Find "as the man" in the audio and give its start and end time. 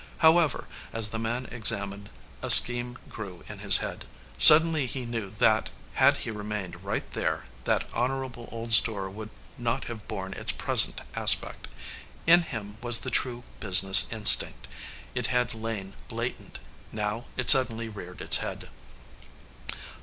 0.91-1.45